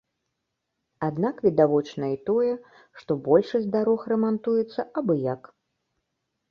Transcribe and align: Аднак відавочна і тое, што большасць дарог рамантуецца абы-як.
Аднак 1.07 1.35
відавочна 1.49 2.05
і 2.15 2.19
тое, 2.31 2.51
што 3.03 3.11
большасць 3.31 3.71
дарог 3.79 3.99
рамантуецца 4.15 4.81
абы-як. 5.03 5.41